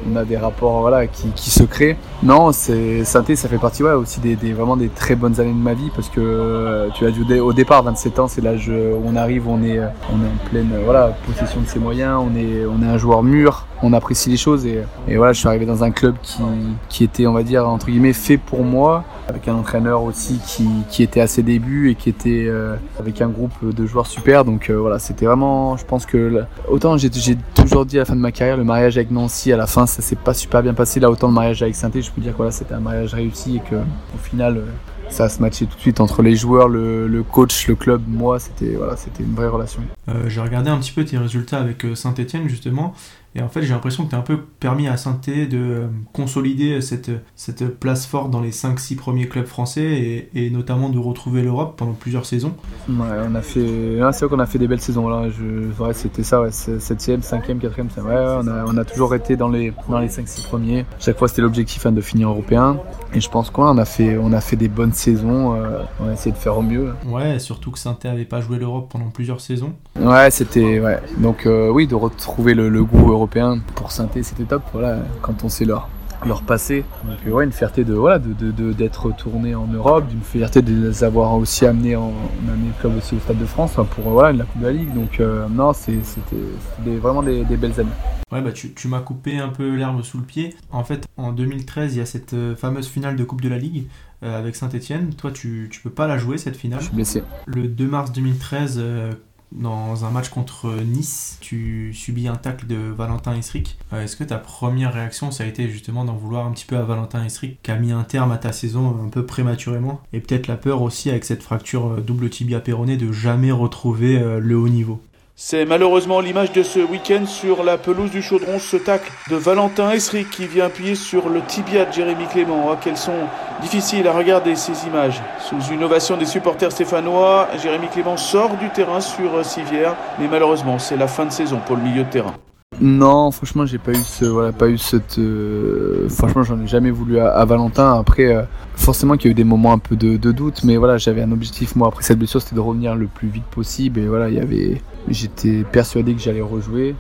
[0.08, 1.98] on a des rapports voilà, qui, qui se créent.
[2.22, 5.52] Non, c'est Sainté, ça fait partie ouais, aussi des, des- vraiment des très bonnes années
[5.52, 8.28] de ma vie parce que euh, tu as dit au, dé- au départ, 27 ans,
[8.28, 9.82] c'est l'âge où on arrive, on est, on
[10.24, 13.24] est en pleine euh, voilà, possession de ses moyens, on est, on est un joueur
[13.24, 14.84] mûr, on apprécie les choses et,
[15.16, 16.42] voilà, je suis arrivé dans un club qui,
[16.90, 20.68] qui était, on va dire, entre guillemets, fait pour moi avec un entraîneur aussi qui,
[20.90, 24.46] qui était à ses débuts et qui était euh, avec un groupe de joueurs super.
[24.46, 27.10] Donc euh, voilà, c'était vraiment, je pense que autant j'ai
[27.56, 29.86] toujours dit à la fin de ma carrière, le mariage avec Nancy à la fin,
[29.86, 31.00] ça s'est pas super bien passé.
[31.00, 33.58] Là, autant le mariage avec saint je peux dire que voilà, c'était un mariage réussi
[33.58, 34.66] et que au final, euh,
[35.10, 38.74] ça se matchait tout de suite entre les joueurs, le, coach, le club, moi, c'était
[38.76, 39.82] voilà, une vraie relation.
[40.10, 42.94] Euh, J'ai regardé un petit peu tes résultats avec Saint-Etienne, justement.
[43.38, 45.88] Et en fait, j'ai l'impression que tu as un peu permis à saint de euh,
[46.12, 50.98] consolider cette, cette place forte dans les 5-6 premiers clubs français et, et notamment de
[50.98, 52.54] retrouver l'Europe pendant plusieurs saisons.
[52.90, 55.30] Ouais, on a fait, ouais, c'est vrai qu'on a fait des belles saisons là.
[55.30, 59.14] Je, ouais, c'était ça, ouais, 7ème, 5ème, 4ème, ouais, ouais, on, a, on a toujours
[59.14, 60.86] été dans les, dans les 5-6 premiers.
[61.00, 62.80] Chaque fois, c'était l'objectif hein, de finir européen.
[63.14, 65.56] Et je pense qu'on a fait, on a fait des bonnes saisons.
[65.56, 66.94] euh, on a essayé de faire au mieux.
[67.06, 69.74] Ouais, surtout que saint avait pas joué l'Europe pendant plusieurs saisons.
[70.00, 71.00] Ouais, c'était, ouais.
[71.20, 73.27] Donc euh, oui, de retrouver le, le goût européen
[73.76, 74.64] pour Sainté, c'était top.
[74.74, 75.90] Voilà, quand on sait leur
[76.26, 76.84] leur passé.
[77.06, 80.22] Donc euh, ouais, une fierté de voilà de de- de- d'être retourné en Europe, d'une
[80.22, 83.38] fierté de les avoir aussi amenés en on a amené le club aussi au Stade
[83.38, 84.94] de France pour voilà la Coupe de la Ligue.
[84.96, 87.90] Donc euh, non, c'est- c'était c'était des- vraiment des, des belles années.
[88.32, 90.56] Ouais, bah tu, tu m'as coupé un peu l'herbe sous le pied.
[90.72, 93.58] En fait, en 2013, il y a cette euh, fameuse finale de Coupe de la
[93.60, 93.86] Ligue
[94.24, 95.14] euh, avec Saint-Etienne.
[95.14, 96.80] Toi, tu, tu peux pas la jouer cette finale.
[96.82, 97.24] Je suis blessé.
[97.46, 99.12] Le 2 mars 2013, euh,
[99.52, 103.78] dans un match contre Nice, tu subis un tacle de Valentin Esric.
[103.94, 106.78] Euh, Est-ce que ta première réaction, ça a été justement d'en vouloir un petit peu
[106.78, 110.20] à Valentin Esric, qui a mis un terme à ta saison un peu prématurément Et
[110.20, 114.40] peut-être la peur aussi avec cette fracture euh, double tibia péroné de jamais retrouver euh,
[114.40, 115.02] le haut niveau?
[115.40, 119.92] C'est malheureusement l'image de ce week-end sur la pelouse du Chaudron, ce tacle de Valentin
[119.92, 122.72] Esric qui vient appuyer sur le tibia de Jérémy Clément.
[122.72, 123.28] Ah, qu'elles sont
[123.62, 125.22] difficiles à regarder ces images.
[125.40, 130.80] Sous une ovation des supporters stéphanois, Jérémy Clément sort du terrain sur Civière, mais malheureusement
[130.80, 132.34] c'est la fin de saison pour le milieu de terrain.
[132.82, 135.20] Non, franchement, j'ai pas eu ce, voilà, pas eu cette.
[135.20, 137.94] euh, franchement, j'en ai jamais voulu à, à Valentin.
[137.94, 138.42] Après, euh,
[138.76, 141.22] forcément qu'il y a eu des moments un peu de, de doute, mais voilà, j'avais
[141.22, 144.00] un objectif moi après cette blessure, c'était de revenir le plus vite possible.
[144.00, 146.96] Et voilà, il y avait, j'étais persuadé que j'allais rejouer.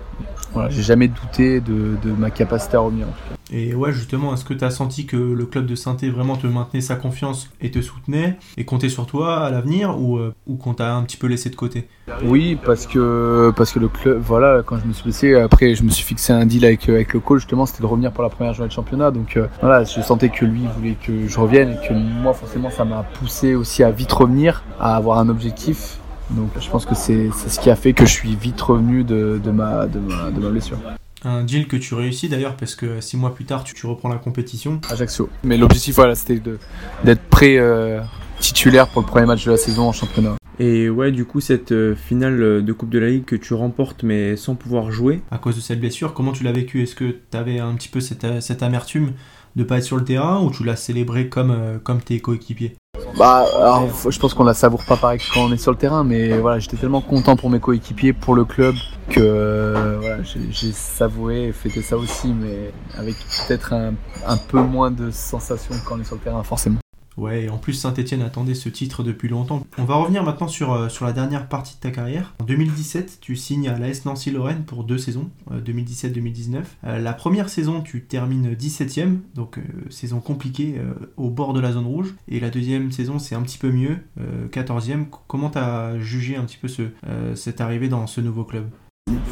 [0.54, 3.08] Voilà, j'ai jamais douté de, de ma capacité à revenir.
[3.08, 3.36] en tout cas.
[3.52, 6.48] Et ouais, justement, est-ce que tu as senti que le club de saint vraiment te
[6.48, 10.56] maintenait sa confiance et te soutenait et comptait sur toi à l'avenir ou, euh, ou
[10.56, 11.88] qu'on t'a un petit peu laissé de côté?
[12.26, 15.84] Oui, parce que parce que le club, voilà, quand je me suis blessé, après, je
[15.84, 17.42] me suis fixé un deal avec avec le coach.
[17.42, 19.12] Justement, c'était de revenir pour la première journée de championnat.
[19.12, 22.70] Donc euh, voilà, je sentais que lui voulait que je revienne et que moi, forcément,
[22.70, 26.00] ça m'a poussé aussi à vite revenir, à avoir un objectif.
[26.32, 29.04] Donc je pense que c'est c'est ce qui a fait que je suis vite revenu
[29.04, 30.78] de, de ma de ma de ma blessure.
[31.24, 34.10] Un deal que tu réussis d'ailleurs parce que six mois plus tard tu, tu reprends
[34.10, 34.80] la compétition.
[34.90, 35.30] Ajaccio.
[35.44, 36.60] Mais l'objectif, voilà, c'était de
[37.04, 38.02] d'être prêt euh,
[38.40, 40.36] titulaire pour le premier match de la saison en championnat.
[40.60, 44.04] Et ouais, du coup, cette euh, finale de Coupe de la Ligue que tu remportes
[44.04, 46.82] mais sans pouvoir jouer à cause de cette blessure, comment tu l'as vécu?
[46.82, 49.14] Est-ce que tu avais un petit peu cette, euh, cette amertume
[49.56, 52.76] de pas être sur le terrain ou tu l'as célébré comme, euh, comme tes coéquipiers?
[53.18, 56.04] Bah, alors, je pense qu'on la savoure pas pareil quand on est sur le terrain,
[56.04, 58.76] mais voilà, j'étais tellement content pour mes coéquipiers, pour le club,
[59.10, 63.16] que euh, voilà, j'ai savouré et fêté ça aussi, mais avec
[63.48, 63.94] peut-être un,
[64.28, 66.78] un peu moins de sensations que quand on est sur le terrain, forcément.
[67.18, 69.66] Ouais, et en plus Saint-Etienne attendait ce titre depuis longtemps.
[69.78, 72.36] On va revenir maintenant sur, euh, sur la dernière partie de ta carrière.
[72.40, 76.64] En 2017, tu signes à l'AS Nancy-Lorraine pour deux saisons, euh, 2017-2019.
[76.86, 81.60] Euh, la première saison, tu termines 17ème, donc euh, saison compliquée euh, au bord de
[81.60, 82.14] la zone rouge.
[82.28, 85.06] Et la deuxième saison, c'est un petit peu mieux, euh, 14ème.
[85.28, 88.66] Comment tu as jugé un petit peu ce, euh, cette arrivée dans ce nouveau club?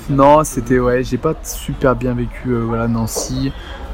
[0.09, 3.51] Non, c'était ouais, j'ai pas super bien vécu euh, voilà Nancy.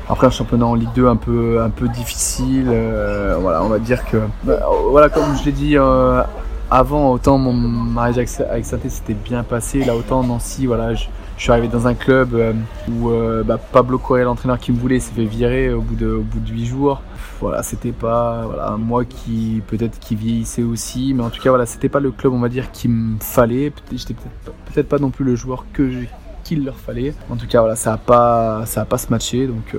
[0.10, 2.68] Après un championnat en Ligue 2 un peu difficile.
[2.70, 4.60] euh, voilà, on va dire que bah,
[4.90, 6.22] voilà comme je l'ai dit euh,
[6.70, 9.84] avant, autant mon mariage avec, Saint-Étienne s'était bien passé.
[9.84, 11.06] Là autant Nancy, voilà, je,
[11.38, 12.54] suis arrivé dans un club euh,
[12.90, 13.10] où
[13.46, 16.66] bah, Pablo Correa, l'entraîneur qui me voulait, s'est fait virer au bout de au huit
[16.66, 17.02] jours.
[17.40, 18.46] Voilà, c'était pas
[18.78, 22.34] moi qui peut-être qui vieillissais aussi, mais en tout cas voilà, c'était pas le club
[22.34, 23.72] on va dire qu'il me fallait.
[23.92, 26.10] J'étais peut-être peut-être pas non plus le joueur que j'ai
[26.56, 27.14] leur fallait.
[27.30, 29.48] En tout cas, voilà, ça a pas, ça a pas se matché.
[29.48, 29.76] Donc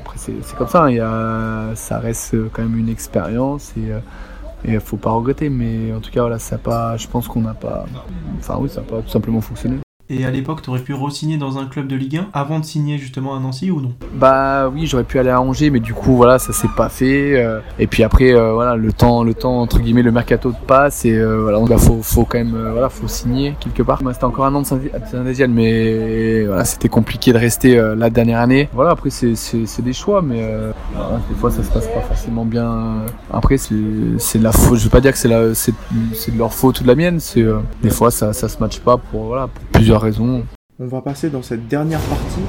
[0.00, 0.84] après, c'est comme ça.
[0.84, 0.90] Hein.
[0.90, 3.92] Il a, ça reste quand même une expérience et
[4.64, 7.52] et faut pas regretter mais en tout cas voilà ça pas je pense qu'on n'a
[7.52, 7.84] pas
[8.38, 11.38] enfin oui ça n'a pas tout simplement fonctionné et à l'époque, tu aurais pu re-signer
[11.38, 13.92] dans un club de Ligue 1 avant de signer justement à Nancy ou non?
[14.14, 17.42] Bah oui, j'aurais pu aller à Angers, mais du coup voilà, ça s'est pas fait.
[17.42, 17.60] Euh.
[17.78, 21.06] et puis après, euh, voilà, le temps, le temps entre guillemets, le mercato de passe
[21.06, 24.02] et euh, voilà, donc faut, faut quand même, voilà, faut signer quelque part.
[24.02, 28.40] Moi, c'était encore un an de Saint-Étienne, mais voilà, c'était compliqué de rester la dernière
[28.40, 28.68] année.
[28.74, 30.46] Voilà, après c'est, c'est, des choix, mais
[31.30, 33.04] des fois ça se passe pas forcément bien.
[33.32, 33.74] Après, c'est,
[34.18, 34.78] c'est de la faute.
[34.78, 37.20] Je veux pas dire que c'est la, c'est, de leur faute ou de la mienne.
[37.20, 37.44] C'est
[37.82, 40.44] des fois ça, ça se matche pas pour voilà, pour plusieurs raison.
[40.80, 42.42] On va passer dans cette dernière partie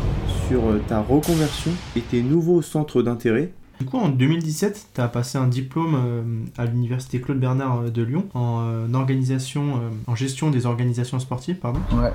[0.48, 3.52] sur euh, ta reconversion et tes nouveaux centres d'intérêt.
[3.80, 6.24] Du coup, en 2017, tu as passé un diplôme euh,
[6.58, 11.82] à l'université Claude Bernard euh, de Lyon en organisation, en gestion des organisations sportives, pardon.
[11.94, 12.14] Ouais.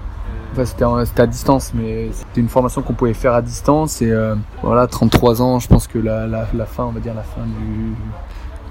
[0.52, 4.02] Enfin, c'était à distance, mais c'était une formation qu'on pouvait faire à distance.
[4.02, 4.12] Et
[4.62, 7.94] voilà, 33 ans, je pense que la, la, fin, on va dire la fin du,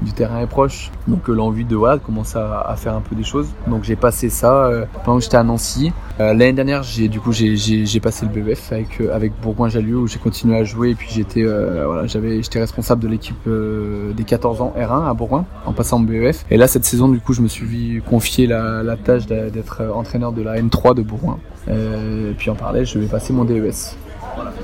[0.01, 0.91] du terrain est proche.
[1.07, 3.47] Donc euh, l'envie de voilà, commencer à, faire un peu des choses.
[3.67, 5.91] Donc j'ai passé ça euh, pendant que j'étais à Nancy.
[6.19, 10.19] Euh, l'année dernière, j'ai du coup j'ai passé le BEF avec avec Bourgoin-Jallieu où j'ai
[10.19, 14.73] continué à jouer et puis j'étais voilà, j'avais j'étais responsable de l'équipe des 14 ans
[14.77, 16.45] R1 à Bourgoin en passant au BEF.
[16.49, 20.31] Et là cette saison du coup, je me suis confié la, la tâche d'être entraîneur
[20.31, 21.39] de la N3 de Bourgoin.
[21.67, 23.95] et puis en parallèle, je vais passer mon DES.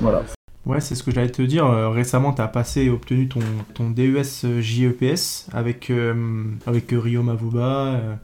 [0.00, 0.22] Voilà.
[0.66, 1.64] Ouais, c'est ce que j'allais te dire.
[1.64, 3.38] Euh, récemment, tu as passé et obtenu ton,
[3.74, 8.18] ton DES euh, JEPS avec, euh, avec Rio Mavuba.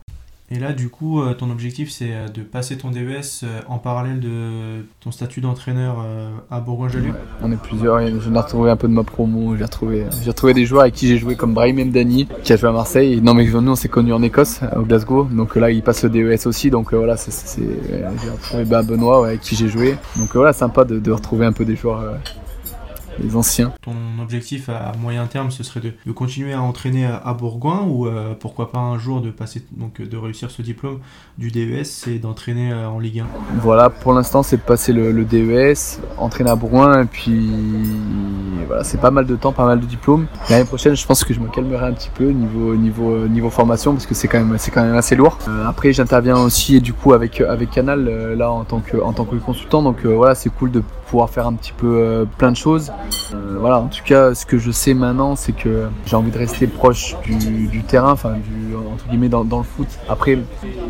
[0.55, 5.11] Et là, du coup, ton objectif, c'est de passer ton DES en parallèle de ton
[5.11, 6.05] statut d'entraîneur
[6.51, 8.01] à Bourgoin-Jallieu On est plusieurs.
[8.01, 9.57] J'ai retrouvé un peu de ma promo.
[9.57, 12.57] J'ai retrouvé, j'ai retrouvé des joueurs avec qui j'ai joué, comme Brahim Mdani, qui a
[12.57, 13.23] joué à Marseille.
[13.23, 15.25] Non, mais nous, on s'est connus en Écosse, au Glasgow.
[15.25, 16.69] Donc là, il passe le DES aussi.
[16.69, 19.97] Donc voilà, c'est, j'ai retrouvé Benoît, avec qui j'ai joué.
[20.19, 22.19] Donc voilà, sympa de retrouver un peu des joueurs
[23.23, 23.73] les anciens.
[23.83, 28.35] Ton objectif à moyen terme, ce serait de, continuer à entraîner à, Bourgoin ou euh,
[28.39, 30.99] pourquoi pas un jour de passer, donc de réussir ce diplôme
[31.39, 33.27] du DES et d'entraîner euh, en Ligue 1
[33.61, 37.51] Voilà, pour l'instant, c'est de passer le, DES, entraîner à Bourgoin et puis
[38.67, 40.27] voilà, c'est pas mal de temps, pas mal de diplômes.
[40.51, 43.93] L'année prochaine, je pense que je me calmerai un petit peu niveau niveau niveau formation
[43.93, 45.39] parce que c'est quand même c'est quand même assez lourd.
[45.49, 48.05] Euh, après, j'interviens aussi du coup avec avec Canal
[48.35, 51.47] là en tant que en tant que consultant, donc voilà, c'est cool de pouvoir faire
[51.47, 52.91] un petit peu plein de choses.
[53.35, 56.39] Euh, voilà, en tout cas, ce que je sais maintenant, c'est que j'ai envie de
[56.39, 59.89] rester proche du, terrain, enfin, du, entre guillemets, dans, le foot.
[60.09, 60.39] Après,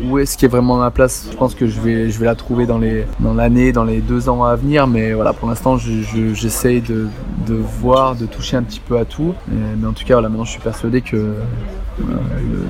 [0.05, 1.27] où est-ce qui est vraiment ma place?
[1.29, 3.99] Je pense que je vais, je vais la trouver dans les, dans l'année, dans les
[3.99, 4.87] deux ans à venir.
[4.87, 7.09] Mais voilà, pour l'instant, j'essaye de,
[7.45, 9.33] de, voir, de toucher un petit peu à tout.
[9.49, 11.35] Mais, en tout cas, voilà, maintenant, je suis persuadé que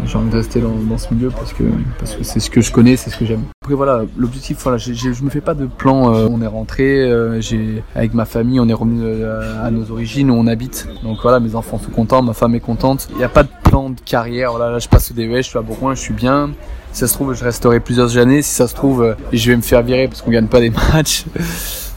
[0.05, 1.63] j'ai envie de rester dans, ce milieu parce que
[1.99, 3.43] parce que c'est ce que je connais, c'est ce que j'aime.
[3.63, 6.13] Après voilà, l'objectif, voilà, je me fais pas de plan.
[6.13, 9.91] Euh, on est rentré, euh, j'ai avec ma famille, on est revenu euh, à nos
[9.91, 10.87] origines où on habite.
[11.03, 13.07] Donc voilà, mes enfants sont contents, ma femme est contente.
[13.11, 14.51] Il n'y a pas de plan de carrière.
[14.51, 16.51] Voilà, là je passe au DES, je suis à Bourgoin, je suis bien.
[16.93, 18.41] Si ça se trouve, je resterai plusieurs années.
[18.41, 21.25] Si ça se trouve, je vais me faire virer parce qu'on gagne pas des matchs.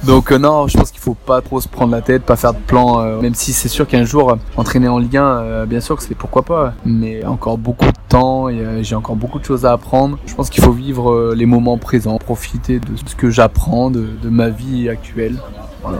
[0.04, 2.52] Donc euh, non, je pense qu'il faut pas trop se prendre la tête, pas faire
[2.54, 5.80] de plan, euh, même si c'est sûr qu'un jour euh, entraîner en Ligue 1, bien
[5.80, 9.44] sûr que c'est pourquoi pas, mais encore beaucoup de temps et j'ai encore beaucoup de
[9.44, 10.18] choses à apprendre.
[10.26, 14.28] Je pense qu'il faut vivre les moments présents, profiter de ce que j'apprends, de, de,
[14.28, 15.36] ma vie actuelle.
[15.82, 15.98] Voilà.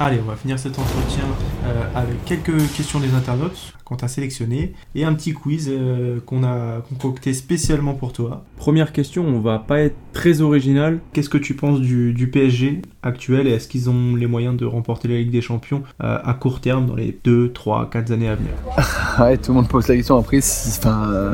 [0.00, 1.24] Allez, on va finir cet entretien
[1.94, 6.82] avec quelques questions des internautes qu'on t'a sélectionné et un petit quiz euh, qu'on a
[6.90, 8.44] concocté spécialement pour toi.
[8.58, 10.98] Première question, on va pas être très original.
[11.14, 15.08] Qu'est-ce que tu penses du, PSG actuel et est-ce qu'ils ont les moyens de remporter
[15.08, 18.34] la Ligue des Champions euh, à court terme dans les 2, 3, 4 années à
[18.34, 18.52] venir?
[19.18, 20.16] Ouais, tout le monde pose la question.
[20.16, 20.38] Après,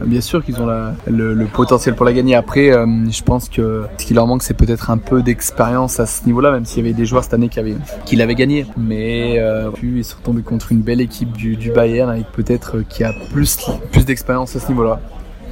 [0.07, 0.66] bien sûr qu'ils ont
[1.07, 2.35] le, potentiel pour la gagner.
[2.35, 6.07] Après, euh, je pense que ce qui leur manque, c'est peut-être un peu d'expérience à
[6.07, 7.61] ce niveau-là, même s'il y avait des joueurs cette année qui,
[8.07, 8.54] qui l'avaient gagné.
[8.77, 9.40] Mais
[9.75, 13.05] puis ils sont tombés contre une belle équipe du, du Bayern avec peut peut-être qui
[13.05, 13.59] a plus,
[13.90, 15.01] plus d'expérience à ce niveau-là.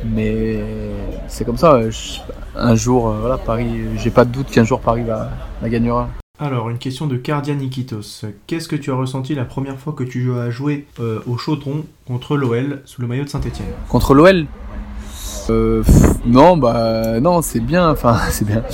[0.05, 0.63] Mais
[1.29, 1.81] c'est comme ça.
[2.57, 6.09] un jour, euh, voilà, Paris, j'ai pas de doute qu'un jour Paris va, la gagnera.
[6.39, 8.25] Alors, une question de Cardia Nikitos.
[8.47, 11.85] Qu'est-ce que tu as ressenti la première fois que tu as joué euh, au Chaudron
[12.07, 14.47] contre l'OL sous le maillot de Saint-Etienne Contre l'OL
[15.51, 15.85] euh,
[16.27, 17.91] Non, bah non, c'est bien.
[17.91, 18.65] Enfin, c'est bien.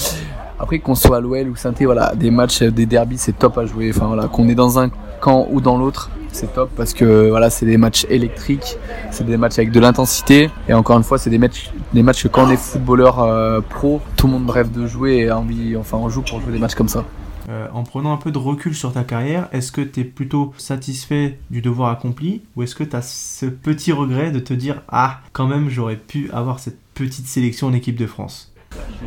[0.60, 3.66] Après qu'on soit à l'OL ou saint voilà, des matchs, des derbies, c'est top à
[3.66, 3.90] jouer.
[3.94, 4.90] Enfin voilà, qu'on est dans un
[5.20, 8.76] camp ou dans l'autre, c'est top parce que voilà, c'est des matchs électriques,
[9.10, 12.24] c'est des matchs avec de l'intensité et encore une fois, c'est des matchs, des matchs
[12.24, 15.38] que quand on est footballeur euh, pro, tout le monde rêve de jouer et a
[15.38, 17.04] envie, enfin, on joue pour jouer des matchs comme ça.
[17.48, 20.52] Euh, en prenant un peu de recul sur ta carrière, est-ce que tu es plutôt
[20.58, 24.82] satisfait du devoir accompli ou est-ce que tu as ce petit regret de te dire
[24.88, 28.52] ah quand même j'aurais pu avoir cette petite sélection en équipe de France?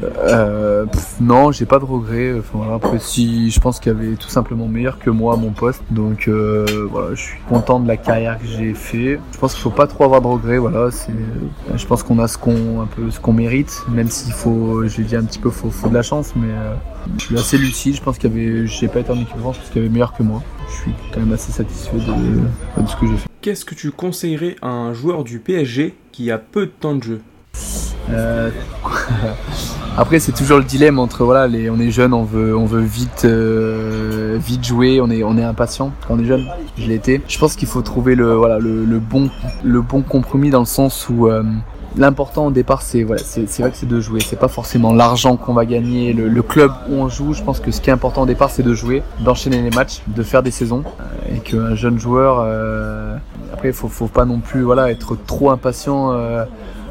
[0.03, 0.85] Euh,
[1.19, 2.33] non, j'ai pas de regrets.
[2.53, 5.51] Voilà, après, si je pense qu'il y avait tout simplement meilleur que moi à mon
[5.51, 9.19] poste, donc euh, voilà, je suis content de la carrière que j'ai fait.
[9.31, 10.57] Je pense qu'il faut pas trop avoir de regrets.
[10.57, 11.13] Voilà, c'est,
[11.75, 14.97] je pense qu'on a ce qu'on un peu ce qu'on mérite, même s'il faut, je
[14.97, 16.73] l'ai dit un petit peu, faut, de la chance, mais euh,
[17.17, 17.95] je suis assez lucide.
[17.95, 19.93] Je pense qu'il y avait, j'ai pas été en équipe France parce qu'il y avait
[19.93, 20.41] meilleur que moi.
[20.67, 23.29] Je suis quand même assez satisfait de, ce que j'ai fait.
[23.41, 27.03] Qu'est-ce que tu conseillerais à un joueur du PSG qui a peu de temps de
[27.03, 27.21] jeu?
[27.53, 27.90] Euh,
[29.97, 32.81] Après, c'est toujours le dilemme entre voilà, les, on est jeune, on veut, on veut
[32.81, 36.47] vite, euh, vite jouer, on est, on est impatient quand on est jeune.
[36.77, 37.21] Je l'ai été.
[37.27, 39.29] Je pense qu'il faut trouver le, voilà, le, le bon,
[39.63, 41.43] le bon compromis dans le sens où euh,
[41.97, 44.21] l'important au départ, c'est voilà, c'est vrai que c'est de jouer.
[44.21, 47.33] C'est pas forcément l'argent qu'on va gagner, le, club où on joue.
[47.33, 50.01] Je pense que ce qui est important au départ, c'est de jouer, d'enchaîner les matchs,
[50.07, 53.17] de faire des saisons, euh, et qu'un jeune joueur, euh,
[53.53, 56.13] après, faut, faut pas non plus voilà, être trop impatient.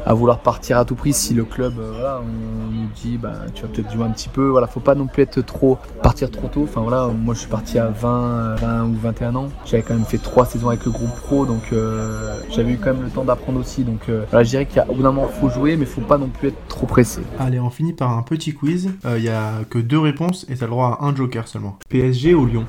[0.05, 3.17] Euh, à vouloir partir à tout prix si le club euh, voilà on nous dit
[3.17, 4.47] bah tu vas peut-être jouer un petit peu.
[4.47, 6.63] Voilà faut pas non plus être trop partir trop tôt.
[6.63, 9.49] Enfin voilà moi je suis parti à 20 20 ou 21 ans.
[9.65, 12.93] J'avais quand même fait trois saisons avec le groupe pro donc euh, j'avais eu quand
[12.93, 13.83] même le temps d'apprendre aussi.
[13.83, 16.27] Donc euh, voilà je dirais qu'au bout d'un moment faut jouer mais faut pas non
[16.27, 17.21] plus être trop pressé.
[17.39, 18.91] Allez, on finit par un petit quiz.
[19.15, 21.77] Il y a que deux réponses et t'as le droit à un joker seulement.
[21.89, 22.65] PSG ou Lyon?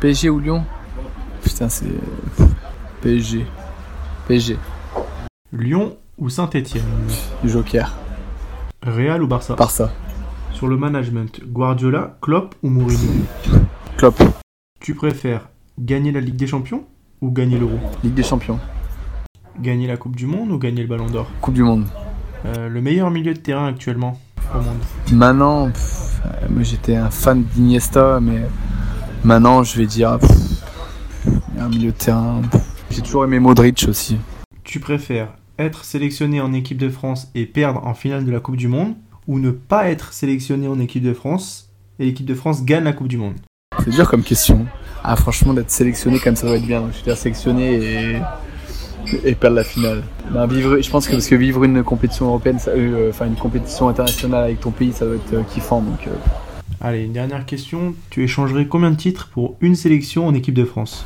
[0.00, 0.64] PSG ou Lyon?
[1.42, 1.86] Putain c'est
[3.00, 3.44] PSG
[4.28, 4.56] PSG
[5.52, 6.84] Lyon ou Saint-Etienne
[7.44, 7.92] Joker.
[8.86, 9.92] Real ou Barça par ça
[10.52, 13.24] Sur le management, Guardiola, Klopp ou Mourinho
[13.96, 14.22] Klopp.
[14.78, 15.48] Tu préfères
[15.80, 16.84] gagner la Ligue des Champions
[17.22, 18.60] ou gagner l'Euro Ligue des Champions.
[19.60, 21.86] Gagner la Coupe du Monde ou gagner le Ballon d'Or Coupe du Monde.
[22.46, 24.16] Euh, Le meilleur milieu de terrain actuellement
[24.54, 24.78] au monde.
[25.10, 28.42] Maintenant, pff, moi j'étais un fan d'Iniesta, mais
[29.24, 30.30] maintenant je vais dire pff,
[31.58, 32.42] un milieu de terrain.
[32.90, 34.18] J'ai toujours aimé Modric aussi.
[34.62, 38.56] Tu préfères être sélectionné en équipe de France et perdre en finale de la Coupe
[38.56, 38.94] du Monde
[39.28, 42.92] ou ne pas être sélectionné en équipe de France et l'équipe de France gagne la
[42.92, 43.34] Coupe du Monde
[43.84, 44.66] C'est dur comme question.
[45.04, 46.84] Ah franchement d'être sélectionné comme ça doit être bien.
[46.92, 48.18] Je suis sélectionné et,
[49.24, 50.02] et perdre la finale.
[50.30, 53.34] Ben, vivre, je pense que parce que vivre une compétition européenne, ça- euh, enfin une
[53.36, 55.80] compétition internationale avec ton pays, ça doit être euh, kiffant.
[55.82, 56.10] Donc euh,
[56.80, 57.94] Allez, une dernière question.
[58.10, 61.04] Tu échangerais combien de titres pour une sélection en équipe de France?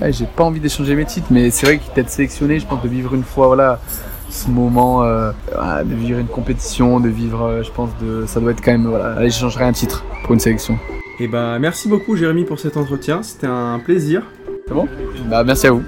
[0.00, 2.82] Ouais, j'ai pas envie d'échanger mes titres, mais c'est vrai que d'être sélectionné, je pense
[2.82, 3.80] de vivre une fois, voilà,
[4.30, 8.40] ce moment, euh, voilà, de vivre une compétition, de vivre, euh, je pense, de, ça
[8.40, 10.78] doit être quand même, voilà, allez, j'échangerai un titre pour une sélection.
[11.20, 14.22] Et ben merci beaucoup Jérémy pour cet entretien, c'était un plaisir.
[14.68, 14.86] C'est bon?
[15.28, 15.82] Bah, merci à vous.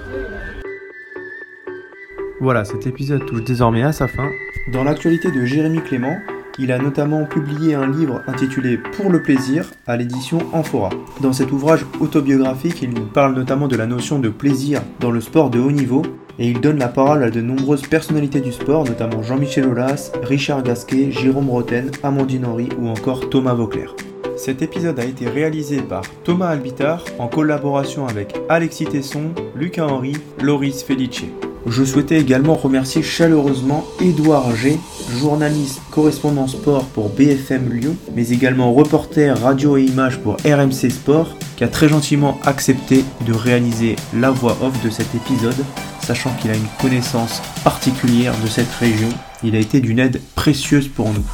[2.40, 4.28] Voilà, cet épisode touche désormais à sa fin.
[4.72, 6.16] Dans l'actualité de Jérémy Clément,
[6.58, 10.90] il a notamment publié un livre intitulé Pour le plaisir à l'édition Amphora.
[11.20, 15.20] Dans cet ouvrage autobiographique, il nous parle notamment de la notion de plaisir dans le
[15.20, 16.02] sport de haut niveau
[16.38, 20.62] et il donne la parole à de nombreuses personnalités du sport, notamment Jean-Michel Aulas, Richard
[20.62, 23.94] Gasquet, Jérôme Roten, Amandine Henry ou encore Thomas Vauclair.
[24.36, 30.14] Cet épisode a été réalisé par Thomas Albitar en collaboration avec Alexis Tesson, Lucas Henry,
[30.40, 31.24] Loris Felice.
[31.66, 34.78] Je souhaitais également remercier chaleureusement Édouard G,
[35.18, 41.36] journaliste correspondant sport pour BFM Lyon, mais également reporter radio et images pour RMC Sport,
[41.56, 45.62] qui a très gentiment accepté de réaliser la voix off de cet épisode,
[46.00, 49.10] sachant qu'il a une connaissance particulière de cette région.
[49.44, 51.24] Il a été d'une aide précieuse pour nous.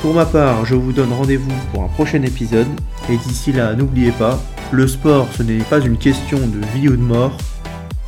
[0.00, 2.66] Pour ma part, je vous donne rendez-vous pour un prochain épisode,
[3.10, 6.96] et d'ici là, n'oubliez pas, le sport ce n'est pas une question de vie ou
[6.96, 7.36] de mort,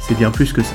[0.01, 0.75] c'est bien plus que ça.